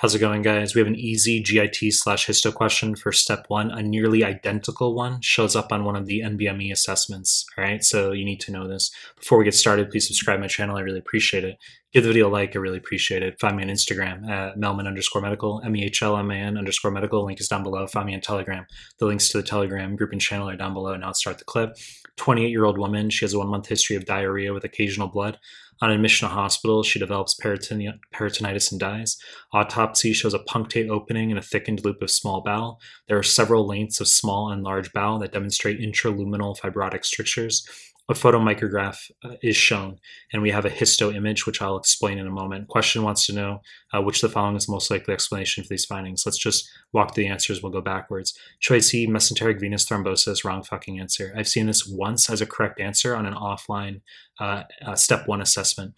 How's 0.00 0.14
it 0.14 0.18
going, 0.18 0.42
guys? 0.42 0.74
We 0.74 0.80
have 0.80 0.88
an 0.88 0.94
easy 0.94 1.40
GIT 1.40 1.94
slash 1.94 2.26
histo 2.26 2.52
question 2.52 2.96
for 2.96 3.12
step 3.12 3.46
one. 3.48 3.70
A 3.70 3.82
nearly 3.82 4.22
identical 4.22 4.94
one 4.94 5.22
shows 5.22 5.56
up 5.56 5.72
on 5.72 5.84
one 5.84 5.96
of 5.96 6.04
the 6.04 6.20
NBME 6.20 6.70
assessments. 6.70 7.46
All 7.56 7.64
right, 7.64 7.82
so 7.82 8.12
you 8.12 8.22
need 8.22 8.40
to 8.40 8.52
know 8.52 8.68
this. 8.68 8.90
Before 9.18 9.38
we 9.38 9.44
get 9.46 9.54
started, 9.54 9.88
please 9.88 10.06
subscribe 10.06 10.38
my 10.38 10.48
channel. 10.48 10.76
I 10.76 10.80
really 10.80 10.98
appreciate 10.98 11.44
it. 11.44 11.56
Give 11.96 12.04
the 12.04 12.10
video 12.10 12.28
a 12.28 12.30
like. 12.30 12.54
I 12.54 12.58
really 12.58 12.76
appreciate 12.76 13.22
it. 13.22 13.40
Find 13.40 13.56
me 13.56 13.62
on 13.62 13.70
Instagram 13.70 14.28
at 14.28 14.58
Mehlman 14.58 14.86
underscore 14.86 15.22
medical, 15.22 15.62
M 15.64 15.74
E 15.76 15.84
H 15.84 16.02
L 16.02 16.18
M 16.18 16.30
A 16.30 16.34
N 16.34 16.58
underscore 16.58 16.90
medical. 16.90 17.24
Link 17.24 17.40
is 17.40 17.48
down 17.48 17.62
below. 17.62 17.86
Find 17.86 18.04
me 18.04 18.14
on 18.14 18.20
Telegram. 18.20 18.66
The 18.98 19.06
links 19.06 19.30
to 19.30 19.38
the 19.38 19.42
Telegram 19.42 19.96
group 19.96 20.12
and 20.12 20.20
channel 20.20 20.46
are 20.46 20.56
down 20.58 20.74
below. 20.74 20.94
Now 20.94 21.06
let's 21.06 21.20
start 21.20 21.38
the 21.38 21.46
clip. 21.46 21.74
28 22.16 22.50
year 22.50 22.66
old 22.66 22.76
woman. 22.76 23.08
She 23.08 23.24
has 23.24 23.32
a 23.32 23.38
one 23.38 23.48
month 23.48 23.68
history 23.68 23.96
of 23.96 24.04
diarrhea 24.04 24.52
with 24.52 24.62
occasional 24.62 25.08
blood. 25.08 25.38
On 25.80 25.90
admission 25.90 26.28
to 26.28 26.34
hospital, 26.34 26.82
she 26.82 26.98
develops 26.98 27.34
peritonitis 27.34 28.70
and 28.70 28.78
dies. 28.78 29.16
Autopsy 29.54 30.12
shows 30.12 30.34
a 30.34 30.40
punctate 30.40 30.90
opening 30.90 31.30
and 31.30 31.38
a 31.38 31.42
thickened 31.42 31.82
loop 31.82 32.02
of 32.02 32.10
small 32.10 32.42
bowel. 32.42 32.78
There 33.08 33.16
are 33.16 33.22
several 33.22 33.66
lengths 33.66 34.02
of 34.02 34.08
small 34.08 34.50
and 34.50 34.62
large 34.62 34.92
bowel 34.92 35.18
that 35.20 35.32
demonstrate 35.32 35.80
intraluminal 35.80 36.58
fibrotic 36.58 37.06
strictures 37.06 37.66
a 38.08 38.14
photomicrograph 38.14 39.10
uh, 39.24 39.34
is 39.42 39.56
shown, 39.56 39.98
and 40.32 40.40
we 40.40 40.50
have 40.50 40.64
a 40.64 40.70
histo 40.70 41.14
image, 41.14 41.44
which 41.44 41.60
I'll 41.60 41.76
explain 41.76 42.18
in 42.18 42.26
a 42.26 42.30
moment. 42.30 42.68
Question 42.68 43.02
wants 43.02 43.26
to 43.26 43.32
know 43.32 43.62
uh, 43.92 44.00
which 44.00 44.22
of 44.22 44.30
the 44.30 44.34
following 44.34 44.56
is 44.56 44.68
most 44.68 44.90
likely 44.90 45.12
explanation 45.12 45.64
for 45.64 45.68
these 45.68 45.84
findings. 45.84 46.24
Let's 46.24 46.38
just 46.38 46.70
walk 46.92 47.14
through 47.14 47.24
the 47.24 47.30
answers. 47.30 47.62
We'll 47.62 47.72
go 47.72 47.80
backwards. 47.80 48.38
Choice 48.60 48.88
C, 48.88 49.08
mesenteric 49.08 49.58
venous 49.58 49.84
thrombosis, 49.84 50.44
wrong 50.44 50.62
fucking 50.62 51.00
answer. 51.00 51.34
I've 51.36 51.48
seen 51.48 51.66
this 51.66 51.86
once 51.86 52.30
as 52.30 52.40
a 52.40 52.46
correct 52.46 52.80
answer 52.80 53.16
on 53.16 53.26
an 53.26 53.34
offline 53.34 54.02
uh, 54.38 54.64
uh, 54.84 54.94
step 54.94 55.26
one 55.26 55.40
assessment. 55.40 55.94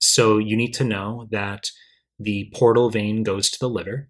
So 0.00 0.38
you 0.38 0.56
need 0.56 0.74
to 0.74 0.84
know 0.84 1.28
that 1.30 1.70
the 2.18 2.50
portal 2.54 2.90
vein 2.90 3.22
goes 3.22 3.50
to 3.50 3.58
the 3.58 3.68
liver 3.68 4.08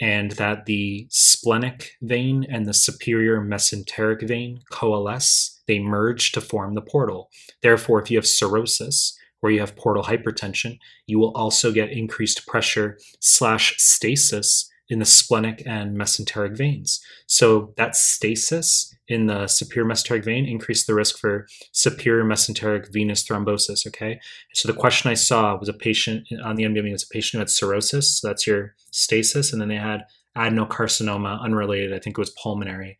and 0.00 0.32
that 0.32 0.66
the 0.66 1.06
splenic 1.10 1.92
vein 2.02 2.44
and 2.48 2.66
the 2.66 2.74
superior 2.74 3.40
mesenteric 3.40 4.26
vein 4.26 4.60
coalesce. 4.70 5.62
They 5.66 5.78
merge 5.78 6.32
to 6.32 6.40
form 6.40 6.74
the 6.74 6.82
portal. 6.82 7.30
Therefore, 7.62 8.02
if 8.02 8.10
you 8.10 8.18
have 8.18 8.26
cirrhosis 8.26 9.16
or 9.42 9.50
you 9.50 9.60
have 9.60 9.76
portal 9.76 10.04
hypertension, 10.04 10.78
you 11.06 11.18
will 11.18 11.32
also 11.34 11.72
get 11.72 11.90
increased 11.90 12.46
pressure 12.46 12.98
slash 13.20 13.76
stasis 13.78 14.70
in 14.88 14.98
the 14.98 15.04
splenic 15.04 15.62
and 15.66 15.96
mesenteric 15.96 16.56
veins. 16.56 17.00
So 17.26 17.72
that 17.76 17.96
stasis 17.96 18.94
in 19.08 19.26
the 19.26 19.46
superior 19.46 19.88
mesenteric 19.88 20.24
vein 20.24 20.46
increased 20.46 20.86
the 20.86 20.94
risk 20.94 21.18
for 21.18 21.46
superior 21.72 22.24
mesenteric 22.24 22.92
venous 22.92 23.26
thrombosis. 23.26 23.86
Okay. 23.86 24.20
So 24.54 24.68
the 24.70 24.78
question 24.78 25.10
I 25.10 25.14
saw 25.14 25.56
was 25.56 25.68
a 25.68 25.74
patient 25.74 26.26
on 26.42 26.56
the 26.56 26.64
NBME 26.64 26.92
was 26.92 27.04
a 27.04 27.08
patient 27.08 27.32
who 27.32 27.38
had 27.40 27.50
cirrhosis. 27.50 28.20
So 28.20 28.28
that's 28.28 28.46
your 28.46 28.74
stasis. 28.90 29.52
And 29.52 29.60
then 29.60 29.68
they 29.68 29.76
had 29.76 30.04
adenocarcinoma, 30.36 31.40
unrelated. 31.40 31.92
I 31.92 31.98
think 31.98 32.18
it 32.18 32.20
was 32.20 32.30
pulmonary. 32.30 32.98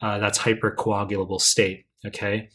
Uh, 0.00 0.18
that's 0.18 0.38
hypercoagulable 0.38 1.40
state. 1.40 1.86
Okay. 2.06 2.48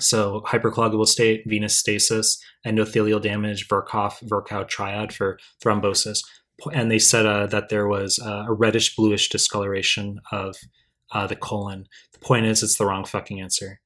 So 0.00 0.42
hypercoagulable 0.46 1.06
state, 1.06 1.42
venous 1.46 1.76
stasis, 1.76 2.42
endothelial 2.66 3.20
damage, 3.20 3.68
Virchow, 3.68 4.10
Virchow 4.22 4.64
triad 4.64 5.12
for 5.12 5.38
thrombosis 5.62 6.22
and 6.72 6.90
they 6.90 6.98
said 6.98 7.26
uh, 7.26 7.46
that 7.46 7.68
there 7.68 7.88
was 7.88 8.18
uh, 8.18 8.44
a 8.48 8.52
reddish 8.52 8.94
bluish 8.94 9.28
discoloration 9.28 10.20
of 10.30 10.56
uh, 11.12 11.26
the 11.26 11.36
colon. 11.36 11.86
The 12.12 12.18
point 12.18 12.46
is, 12.46 12.62
it's 12.62 12.78
the 12.78 12.86
wrong 12.86 13.04
fucking 13.04 13.40
answer. 13.40 13.80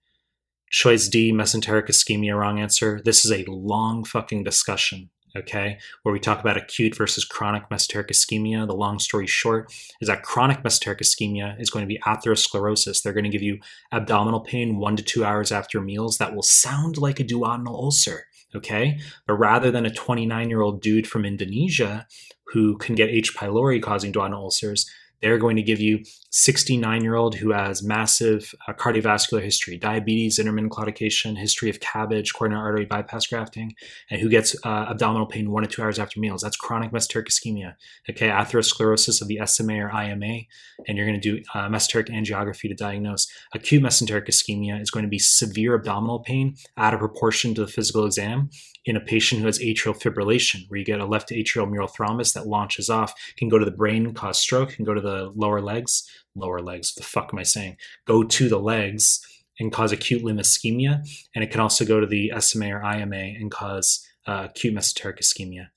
Choice 0.70 1.08
D, 1.08 1.32
mesenteric 1.32 1.88
ischemia, 1.88 2.38
wrong 2.38 2.60
answer. 2.60 3.00
This 3.04 3.24
is 3.24 3.32
a 3.32 3.44
long 3.48 4.04
fucking 4.04 4.44
discussion, 4.44 5.10
okay, 5.36 5.78
where 6.02 6.12
we 6.12 6.20
talk 6.20 6.40
about 6.40 6.56
acute 6.56 6.96
versus 6.96 7.24
chronic 7.24 7.68
mesenteric 7.68 8.08
ischemia. 8.08 8.66
The 8.66 8.74
long 8.74 8.98
story 8.98 9.26
short 9.26 9.72
is 10.00 10.08
that 10.08 10.22
chronic 10.22 10.62
mesenteric 10.62 11.00
ischemia 11.00 11.60
is 11.60 11.70
going 11.70 11.82
to 11.82 11.88
be 11.88 12.00
atherosclerosis. 12.06 13.02
They're 13.02 13.12
going 13.12 13.24
to 13.24 13.30
give 13.30 13.42
you 13.42 13.60
abdominal 13.92 14.40
pain 14.40 14.78
one 14.78 14.96
to 14.96 15.02
two 15.02 15.24
hours 15.24 15.52
after 15.52 15.80
meals 15.80 16.18
that 16.18 16.34
will 16.34 16.42
sound 16.42 16.98
like 16.98 17.20
a 17.20 17.24
duodenal 17.24 17.68
ulcer 17.68 18.26
okay? 18.54 18.98
But 19.26 19.34
rather 19.34 19.70
than 19.70 19.86
a 19.86 19.92
29 19.92 20.48
year 20.48 20.62
old 20.62 20.80
dude 20.80 21.06
from 21.06 21.24
Indonesia 21.24 22.06
who 22.46 22.78
can 22.78 22.94
get 22.94 23.10
H. 23.10 23.36
pylori 23.36 23.82
causing 23.82 24.12
duodenal 24.12 24.44
ulcers, 24.44 24.88
they're 25.20 25.38
going 25.38 25.56
to 25.56 25.62
give 25.62 25.80
you 25.80 26.04
69 26.30 27.02
year 27.02 27.14
old 27.14 27.34
who 27.36 27.52
has 27.52 27.82
massive 27.82 28.54
uh, 28.68 28.72
cardiovascular 28.72 29.42
history, 29.42 29.78
diabetes, 29.78 30.38
intermittent 30.38 30.72
claudication, 30.72 31.36
history 31.36 31.70
of 31.70 31.80
cabbage, 31.80 32.34
coronary 32.34 32.60
artery 32.60 32.84
bypass 32.84 33.26
grafting, 33.26 33.74
and 34.10 34.20
who 34.20 34.28
gets 34.28 34.54
uh, 34.64 34.86
abdominal 34.90 35.26
pain 35.26 35.50
one 35.50 35.62
to 35.62 35.68
two 35.68 35.82
hours 35.82 35.98
after 35.98 36.20
meals. 36.20 36.42
That's 36.42 36.56
chronic 36.56 36.92
mesenteric 36.92 37.28
ischemia. 37.28 37.74
Okay, 38.10 38.28
atherosclerosis 38.28 39.22
of 39.22 39.28
the 39.28 39.40
SMA 39.46 39.78
or 39.78 39.90
IMA, 39.90 40.40
and 40.86 40.96
you're 40.96 41.06
going 41.06 41.20
to 41.20 41.36
do 41.36 41.42
uh, 41.54 41.68
mesenteric 41.68 42.08
angiography 42.08 42.68
to 42.68 42.74
diagnose. 42.74 43.26
Acute 43.54 43.82
mesenteric 43.82 44.28
ischemia 44.28 44.80
is 44.80 44.90
going 44.90 45.04
to 45.04 45.08
be 45.08 45.18
severe 45.18 45.74
abdominal 45.74 46.20
pain 46.20 46.56
out 46.76 46.94
of 46.94 47.00
proportion 47.00 47.54
to 47.54 47.62
the 47.62 47.70
physical 47.70 48.04
exam, 48.04 48.50
in 48.86 48.96
a 48.96 49.00
patient 49.00 49.40
who 49.40 49.46
has 49.46 49.58
atrial 49.58 50.00
fibrillation, 50.00 50.68
where 50.68 50.78
you 50.78 50.84
get 50.84 51.00
a 51.00 51.04
left 51.04 51.30
atrial 51.30 51.68
mural 51.68 51.88
thrombus 51.88 52.32
that 52.34 52.46
launches 52.46 52.88
off, 52.88 53.12
can 53.36 53.48
go 53.48 53.58
to 53.58 53.64
the 53.64 53.70
brain, 53.70 54.14
cause 54.14 54.38
stroke, 54.38 54.70
can 54.70 54.84
go 54.84 54.94
to 54.94 55.00
the 55.00 55.05
lower 55.34 55.60
legs, 55.60 56.08
lower 56.34 56.60
legs, 56.60 56.94
the 56.94 57.02
fuck 57.02 57.30
am 57.32 57.38
I 57.38 57.42
saying? 57.42 57.76
Go 58.06 58.22
to 58.22 58.48
the 58.48 58.58
legs 58.58 59.20
and 59.58 59.72
cause 59.72 59.92
acute 59.92 60.22
limb 60.22 60.38
ischemia, 60.38 61.06
and 61.34 61.42
it 61.42 61.50
can 61.50 61.60
also 61.60 61.84
go 61.84 62.00
to 62.00 62.06
the 62.06 62.32
SMA 62.38 62.68
or 62.68 62.84
IMA 62.84 63.16
and 63.16 63.50
cause 63.50 64.06
uh, 64.26 64.48
acute 64.50 64.74
mesenteric 64.74 65.18
ischemia. 65.20 65.68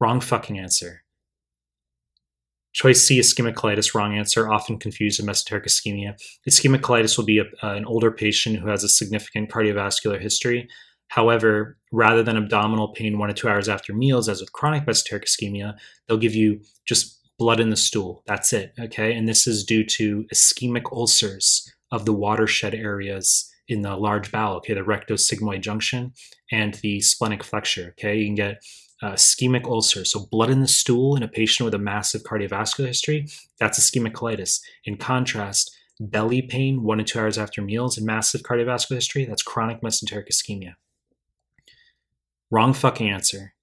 Wrong 0.00 0.20
fucking 0.20 0.58
answer. 0.58 1.02
Choice 2.72 3.06
C, 3.06 3.20
ischemic 3.20 3.54
colitis, 3.54 3.94
wrong 3.94 4.16
answer, 4.16 4.50
often 4.50 4.78
confused 4.78 5.20
with 5.20 5.28
mesenteric 5.28 5.66
ischemia. 5.66 6.20
Ischemic 6.48 6.80
colitis 6.80 7.16
will 7.16 7.24
be 7.24 7.38
a, 7.38 7.44
uh, 7.62 7.74
an 7.74 7.84
older 7.84 8.10
patient 8.10 8.58
who 8.58 8.66
has 8.66 8.82
a 8.82 8.88
significant 8.88 9.48
cardiovascular 9.50 10.20
history 10.20 10.68
However, 11.08 11.76
rather 11.92 12.22
than 12.22 12.36
abdominal 12.36 12.88
pain 12.88 13.18
one 13.18 13.28
to 13.28 13.34
two 13.34 13.48
hours 13.48 13.68
after 13.68 13.92
meals, 13.92 14.28
as 14.28 14.40
with 14.40 14.52
chronic 14.52 14.84
mesenteric 14.84 15.24
ischemia, 15.24 15.76
they'll 16.06 16.18
give 16.18 16.34
you 16.34 16.60
just 16.86 17.20
blood 17.38 17.60
in 17.60 17.70
the 17.70 17.76
stool. 17.76 18.22
That's 18.26 18.52
it. 18.52 18.72
Okay. 18.78 19.14
And 19.14 19.28
this 19.28 19.46
is 19.46 19.64
due 19.64 19.84
to 19.84 20.24
ischemic 20.32 20.92
ulcers 20.92 21.70
of 21.90 22.04
the 22.04 22.12
watershed 22.12 22.74
areas 22.74 23.50
in 23.66 23.82
the 23.82 23.96
large 23.96 24.30
bowel, 24.30 24.56
okay, 24.56 24.74
the 24.74 24.80
rectosigmoid 24.80 25.62
junction 25.62 26.12
and 26.52 26.74
the 26.74 27.00
splenic 27.00 27.42
flexure. 27.42 27.94
Okay. 27.98 28.18
You 28.18 28.26
can 28.26 28.34
get 28.34 28.62
uh, 29.02 29.12
ischemic 29.12 29.64
ulcer. 29.64 30.04
So, 30.04 30.26
blood 30.30 30.50
in 30.50 30.60
the 30.60 30.68
stool 30.68 31.16
in 31.16 31.22
a 31.22 31.28
patient 31.28 31.64
with 31.64 31.74
a 31.74 31.78
massive 31.78 32.22
cardiovascular 32.22 32.86
history, 32.86 33.28
that's 33.58 33.78
ischemic 33.78 34.12
colitis. 34.12 34.60
In 34.84 34.96
contrast, 34.96 35.74
belly 36.00 36.42
pain 36.42 36.82
one 36.82 36.98
to 36.98 37.04
two 37.04 37.18
hours 37.18 37.38
after 37.38 37.62
meals 37.62 37.96
and 37.96 38.06
massive 38.06 38.42
cardiovascular 38.42 38.96
history, 38.96 39.24
that's 39.24 39.42
chronic 39.42 39.80
mesenteric 39.82 40.28
ischemia. 40.30 40.74
Wrong 42.50 42.72
fucking 42.72 43.08
answer. 43.08 43.53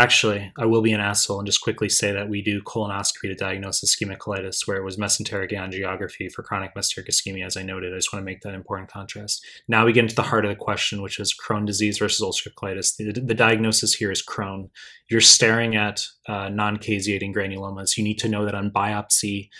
Actually, 0.00 0.50
I 0.56 0.64
will 0.64 0.80
be 0.80 0.94
an 0.94 1.00
asshole 1.00 1.40
and 1.40 1.46
just 1.46 1.60
quickly 1.60 1.90
say 1.90 2.10
that 2.10 2.30
we 2.30 2.40
do 2.40 2.62
colonoscopy 2.62 3.24
to 3.24 3.34
diagnose 3.34 3.84
ischemic 3.84 4.16
colitis, 4.16 4.66
where 4.66 4.78
it 4.78 4.82
was 4.82 4.96
mesenteric 4.96 5.52
angiography 5.52 6.32
for 6.32 6.42
chronic 6.42 6.74
mesenteric 6.74 7.10
ischemia, 7.10 7.44
as 7.44 7.54
I 7.54 7.62
noted. 7.62 7.92
I 7.92 7.96
just 7.96 8.10
want 8.10 8.22
to 8.22 8.24
make 8.24 8.40
that 8.40 8.54
important 8.54 8.90
contrast. 8.90 9.44
Now 9.68 9.84
we 9.84 9.92
get 9.92 10.04
into 10.04 10.14
the 10.14 10.22
heart 10.22 10.46
of 10.46 10.48
the 10.48 10.56
question, 10.56 11.02
which 11.02 11.20
is 11.20 11.36
Crohn 11.38 11.66
disease 11.66 11.98
versus 11.98 12.26
ulcerative 12.26 12.54
colitis. 12.54 12.96
The, 12.96 13.12
the 13.12 13.34
diagnosis 13.34 13.92
here 13.92 14.10
is 14.10 14.24
Crohn. 14.24 14.70
You're 15.10 15.20
staring 15.20 15.76
at 15.76 16.06
uh, 16.26 16.48
non 16.48 16.78
caseating 16.78 17.34
granulomas. 17.34 17.98
You 17.98 18.02
need 18.02 18.18
to 18.20 18.28
know 18.30 18.46
that 18.46 18.54
on 18.54 18.70
biopsy 18.70 19.50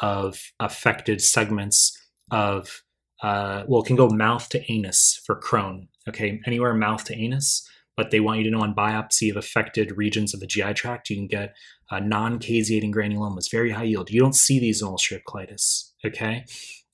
of 0.00 0.40
affected 0.60 1.20
segments 1.20 1.94
of, 2.30 2.84
uh, 3.22 3.64
well, 3.68 3.82
it 3.82 3.86
can 3.86 3.96
go 3.96 4.08
mouth 4.08 4.48
to 4.48 4.72
anus 4.72 5.20
for 5.26 5.38
Crohn 5.38 5.88
okay, 6.08 6.40
anywhere 6.46 6.74
mouth 6.74 7.04
to 7.04 7.16
anus, 7.16 7.68
but 8.00 8.10
they 8.10 8.20
want 8.20 8.38
you 8.38 8.44
to 8.44 8.50
know 8.50 8.62
on 8.62 8.74
biopsy 8.74 9.30
of 9.30 9.36
affected 9.36 9.98
regions 9.98 10.32
of 10.32 10.40
the 10.40 10.46
GI 10.46 10.72
tract, 10.72 11.10
you 11.10 11.16
can 11.16 11.26
get 11.26 11.54
uh, 11.90 12.00
non-caseating 12.00 12.94
granulomas, 12.94 13.50
very 13.50 13.72
high 13.72 13.82
yield. 13.82 14.08
You 14.08 14.22
don't 14.22 14.34
see 14.34 14.58
these 14.58 14.80
in 14.80 14.88
ulcerative 14.88 15.20
colitis, 15.28 15.90
okay? 16.02 16.46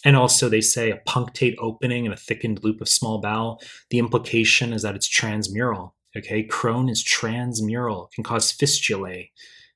And 0.05 0.17
also, 0.17 0.49
they 0.49 0.61
say 0.61 0.91
a 0.91 1.01
punctate 1.09 1.55
opening 1.61 2.07
and 2.07 2.13
a 2.13 2.17
thickened 2.17 2.65
loop 2.65 2.81
of 2.81 2.89
small 2.89 3.21
bowel. 3.21 3.63
The 3.91 4.01
implication 4.01 4.73
is 4.73 4.83
that 4.83 4.97
it's 4.97 5.09
transmural. 5.09 5.93
Okay, 6.17 6.45
Crohn 6.45 6.91
is 6.91 7.05
transmural, 7.05 8.11
can 8.11 8.25
cause 8.25 8.53
fistulae. 8.53 9.31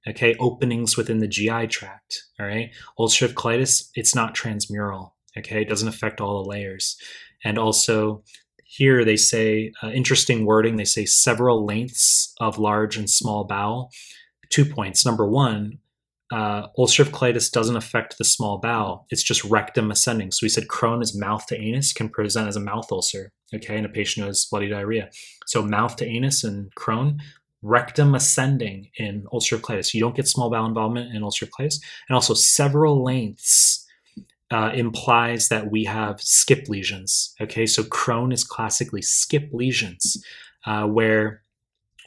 Okay, 0.08 0.34
openings 0.40 0.96
within 0.96 1.18
the 1.18 1.28
GI 1.28 1.68
tract. 1.68 2.24
All 2.40 2.46
right, 2.46 2.70
ulcerative 2.98 3.34
colitis, 3.34 3.88
it's 3.94 4.16
not 4.16 4.34
transmural. 4.34 5.12
Okay, 5.38 5.62
it 5.62 5.68
doesn't 5.68 5.86
affect 5.86 6.20
all 6.20 6.42
the 6.42 6.50
layers. 6.50 6.96
And 7.44 7.56
also, 7.56 8.24
here 8.72 9.04
they 9.04 9.16
say 9.16 9.72
uh, 9.82 9.88
interesting 9.88 10.46
wording. 10.46 10.76
They 10.76 10.84
say 10.84 11.04
several 11.04 11.66
lengths 11.66 12.32
of 12.40 12.56
large 12.56 12.96
and 12.96 13.10
small 13.10 13.42
bowel. 13.42 13.90
Two 14.48 14.64
points. 14.64 15.04
Number 15.04 15.26
one, 15.26 15.78
uh, 16.30 16.68
ulcerative 16.78 17.10
colitis 17.10 17.50
doesn't 17.50 17.74
affect 17.74 18.16
the 18.16 18.24
small 18.24 18.58
bowel. 18.58 19.06
It's 19.10 19.24
just 19.24 19.42
rectum 19.42 19.90
ascending. 19.90 20.30
So 20.30 20.44
we 20.44 20.48
said 20.48 20.68
Crohn 20.68 21.02
is 21.02 21.18
mouth 21.18 21.46
to 21.46 21.60
anus 21.60 21.92
can 21.92 22.08
present 22.08 22.46
as 22.46 22.54
a 22.54 22.60
mouth 22.60 22.92
ulcer, 22.92 23.32
okay, 23.52 23.76
in 23.76 23.84
a 23.84 23.88
patient 23.88 24.22
who 24.22 24.28
has 24.28 24.46
bloody 24.48 24.68
diarrhea. 24.68 25.10
So 25.46 25.62
mouth 25.62 25.96
to 25.96 26.06
anus 26.06 26.44
and 26.44 26.72
Crohn, 26.76 27.18
rectum 27.62 28.14
ascending 28.14 28.90
in 28.94 29.26
ulcerative 29.32 29.62
colitis. 29.62 29.94
You 29.94 30.00
don't 30.00 30.14
get 30.14 30.28
small 30.28 30.48
bowel 30.48 30.66
involvement 30.66 31.12
in 31.12 31.22
ulcerative 31.22 31.50
colitis. 31.58 31.80
And 32.08 32.14
also, 32.14 32.34
several 32.34 33.02
lengths 33.02 33.84
uh, 34.50 34.72
implies 34.74 35.48
that 35.48 35.70
we 35.70 35.84
have 35.84 36.20
skip 36.20 36.68
lesions. 36.68 37.34
Okay, 37.40 37.66
so 37.66 37.82
Crohn 37.82 38.32
is 38.32 38.44
classically 38.44 39.02
skip 39.02 39.48
lesions, 39.52 40.22
uh, 40.66 40.86
where 40.86 41.42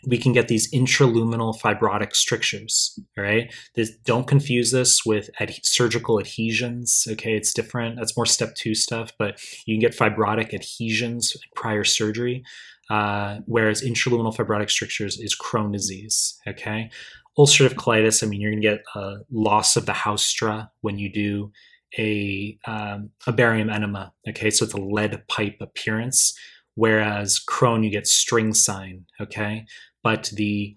we 0.06 0.18
can 0.18 0.34
get 0.34 0.50
these 0.50 0.70
intraluminal 0.72 1.58
fibrotic 1.58 2.14
strictures. 2.14 3.00
All 3.18 3.24
right, 3.24 3.54
this, 3.76 3.96
don't 4.04 4.28
confuse 4.28 4.72
this 4.72 5.06
with 5.06 5.30
ad- 5.40 5.64
surgical 5.64 6.20
adhesions. 6.20 7.08
Okay, 7.10 7.36
it's 7.36 7.54
different. 7.54 7.96
That's 7.96 8.18
more 8.18 8.26
step 8.26 8.56
two 8.56 8.76
stuff, 8.76 9.14
but 9.18 9.40
you 9.66 9.76
can 9.76 9.82
get 9.82 9.98
fibrotic 9.98 10.54
adhesions 10.54 11.38
prior 11.56 11.84
surgery. 11.84 12.44
Uh, 12.90 13.38
whereas 13.46 13.82
intraluminal 13.82 14.36
fibrotic 14.36 14.70
strictures 14.70 15.18
is 15.18 15.36
Crohn 15.36 15.72
disease. 15.72 16.38
Okay, 16.46 16.90
ulcerative 17.38 17.76
colitis. 17.76 18.22
I 18.22 18.28
mean, 18.28 18.42
you're 18.42 18.52
going 18.52 18.62
to 18.62 18.68
get 18.68 18.84
a 18.96 19.20
loss 19.32 19.78
of 19.78 19.86
the 19.86 19.94
haustra 19.94 20.70
when 20.82 21.00
you 21.00 21.10
do 21.10 21.54
a 21.98 22.58
um, 22.66 23.10
a 23.28 23.32
barium 23.32 23.70
enema. 23.70 24.14
Okay, 24.28 24.50
so 24.50 24.66
it's 24.66 24.74
a 24.74 24.78
lead 24.78 25.28
pipe 25.28 25.58
appearance. 25.62 26.34
Whereas 26.76 27.40
Crohn, 27.48 27.84
you 27.84 27.92
get 27.92 28.08
string 28.08 28.54
sign. 28.54 29.06
Okay, 29.22 29.66
but 30.02 30.32
the 30.34 30.76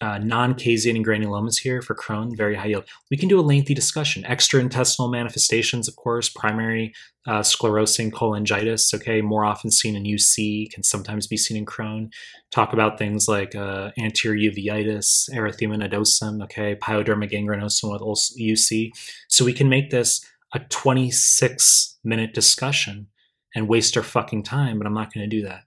uh, 0.00 0.18
non-caseating 0.18 1.04
granulomas 1.04 1.58
here 1.58 1.82
for 1.82 1.94
Crohn, 1.94 2.34
very 2.36 2.54
high 2.54 2.66
yield. 2.66 2.84
We 3.10 3.16
can 3.16 3.28
do 3.28 3.38
a 3.38 3.42
lengthy 3.42 3.74
discussion. 3.74 4.22
Extraintestinal 4.22 5.10
manifestations, 5.10 5.88
of 5.88 5.96
course, 5.96 6.28
primary 6.28 6.94
uh, 7.26 7.40
sclerosing 7.40 8.10
cholangitis, 8.10 8.94
okay, 8.94 9.20
more 9.20 9.44
often 9.44 9.70
seen 9.70 9.94
in 9.96 10.04
UC, 10.04 10.72
can 10.72 10.82
sometimes 10.82 11.26
be 11.26 11.36
seen 11.36 11.56
in 11.56 11.66
Crohn. 11.66 12.10
Talk 12.50 12.72
about 12.72 12.98
things 12.98 13.28
like 13.28 13.54
uh, 13.54 13.90
anterior 13.98 14.50
uveitis, 14.50 15.28
erythema 15.30 15.76
nodosum, 15.76 16.42
okay, 16.44 16.76
pyoderma 16.76 17.30
gangrenosum 17.30 17.92
with 17.92 18.02
UC. 18.40 18.90
So 19.28 19.44
we 19.44 19.52
can 19.52 19.68
make 19.68 19.90
this 19.90 20.24
a 20.54 20.60
26 20.60 21.98
minute 22.04 22.32
discussion 22.32 23.08
and 23.54 23.68
waste 23.68 23.96
our 23.96 24.02
fucking 24.02 24.44
time, 24.44 24.78
but 24.78 24.86
I'm 24.86 24.94
not 24.94 25.12
going 25.12 25.28
to 25.28 25.36
do 25.36 25.42
that. 25.46 25.64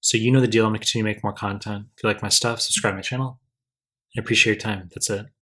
So 0.00 0.18
you 0.18 0.30
know 0.30 0.40
the 0.40 0.46
deal. 0.46 0.66
I'm 0.66 0.70
going 0.70 0.80
to 0.80 0.86
continue 0.86 1.02
to 1.02 1.14
make 1.14 1.24
more 1.24 1.32
content. 1.32 1.86
If 1.96 2.02
you 2.02 2.08
like 2.08 2.22
my 2.22 2.28
stuff, 2.28 2.60
subscribe 2.60 2.92
to 2.92 2.96
my 2.96 3.02
channel. 3.02 3.40
I 4.16 4.20
appreciate 4.20 4.54
your 4.54 4.60
time. 4.60 4.90
That's 4.94 5.10
it. 5.10 5.26